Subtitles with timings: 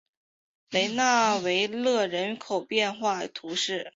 [0.71, 3.87] 雷讷维勒人口变化图示